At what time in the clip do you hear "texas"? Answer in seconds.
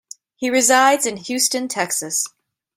1.67-2.25